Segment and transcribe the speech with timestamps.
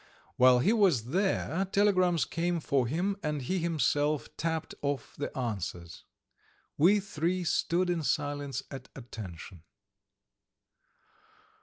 [0.35, 6.05] While he was there telegrams came for him, and he himself tapped off the answers.
[6.75, 9.61] We three stood in silence at attention.